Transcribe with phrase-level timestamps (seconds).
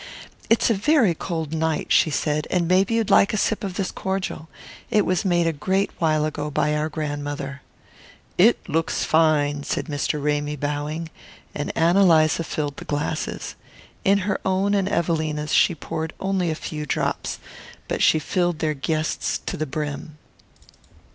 [0.49, 3.91] "It's a very cold night," she said, "and maybe you'd like a sip of this
[3.91, 4.49] cordial.
[4.89, 7.61] It was made a great while ago by our grandmother."
[8.35, 10.19] "It looks fine," said Mr.
[10.19, 11.11] Ramy bowing,
[11.53, 13.53] and Ann Eliza filled the glasses.
[14.03, 17.37] In her own and Evelina's she poured only a few drops,
[17.87, 20.17] but she filled their guest's to the brim.